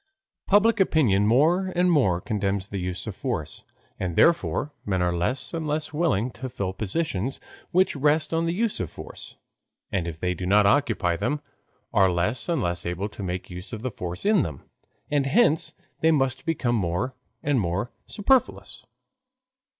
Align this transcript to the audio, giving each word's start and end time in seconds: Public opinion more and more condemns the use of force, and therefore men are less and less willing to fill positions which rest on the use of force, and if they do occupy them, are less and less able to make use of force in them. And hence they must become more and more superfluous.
Public 0.47 0.79
opinion 0.79 1.27
more 1.27 1.71
and 1.75 1.91
more 1.91 2.19
condemns 2.21 2.69
the 2.69 2.79
use 2.79 3.05
of 3.05 3.15
force, 3.15 3.63
and 3.99 4.15
therefore 4.15 4.73
men 4.83 4.99
are 4.99 5.15
less 5.15 5.53
and 5.53 5.67
less 5.67 5.93
willing 5.93 6.31
to 6.31 6.49
fill 6.49 6.73
positions 6.73 7.39
which 7.69 7.95
rest 7.95 8.33
on 8.33 8.47
the 8.47 8.51
use 8.55 8.79
of 8.79 8.89
force, 8.89 9.35
and 9.91 10.07
if 10.07 10.19
they 10.19 10.33
do 10.33 10.51
occupy 10.51 11.15
them, 11.15 11.39
are 11.93 12.11
less 12.11 12.49
and 12.49 12.63
less 12.63 12.83
able 12.83 13.09
to 13.09 13.21
make 13.21 13.51
use 13.51 13.73
of 13.73 13.95
force 13.95 14.25
in 14.25 14.41
them. 14.41 14.63
And 15.11 15.27
hence 15.27 15.75
they 15.99 16.09
must 16.09 16.45
become 16.47 16.73
more 16.75 17.13
and 17.43 17.59
more 17.59 17.91
superfluous. 18.07 18.83